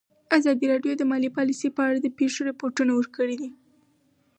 ازادي 0.37 0.65
راډیو 0.73 0.93
د 0.97 1.03
مالي 1.11 1.29
پالیسي 1.37 1.69
په 1.75 1.81
اړه 1.87 1.99
د 2.01 2.07
پېښو 2.19 2.41
رپوټونه 2.49 2.91
ورکړي. 2.95 3.47